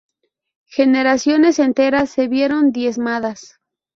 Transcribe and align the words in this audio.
Generaciones 0.65 1.59
enteras 1.59 2.09
se 2.09 2.27
vieron 2.27 2.71
diezmadas. 2.71 3.59